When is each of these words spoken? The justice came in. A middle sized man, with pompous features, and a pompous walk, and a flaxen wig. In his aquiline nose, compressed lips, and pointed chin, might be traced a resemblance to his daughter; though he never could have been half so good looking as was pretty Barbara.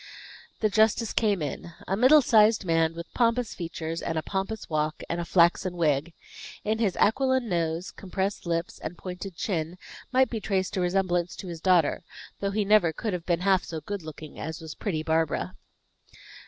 The 0.61 0.69
justice 0.71 1.13
came 1.13 1.43
in. 1.43 1.73
A 1.87 1.95
middle 1.95 2.23
sized 2.23 2.65
man, 2.65 2.95
with 2.95 3.13
pompous 3.13 3.53
features, 3.53 4.01
and 4.01 4.17
a 4.17 4.23
pompous 4.23 4.67
walk, 4.67 5.03
and 5.07 5.21
a 5.21 5.25
flaxen 5.25 5.77
wig. 5.77 6.11
In 6.63 6.79
his 6.79 6.95
aquiline 6.95 7.47
nose, 7.47 7.91
compressed 7.91 8.47
lips, 8.47 8.79
and 8.79 8.97
pointed 8.97 9.35
chin, 9.35 9.77
might 10.11 10.31
be 10.31 10.39
traced 10.41 10.75
a 10.75 10.81
resemblance 10.81 11.35
to 11.35 11.47
his 11.49 11.61
daughter; 11.61 12.03
though 12.39 12.49
he 12.49 12.65
never 12.65 12.91
could 12.91 13.13
have 13.13 13.27
been 13.27 13.41
half 13.41 13.63
so 13.63 13.79
good 13.79 14.01
looking 14.01 14.39
as 14.39 14.59
was 14.59 14.73
pretty 14.73 15.03
Barbara. 15.03 15.53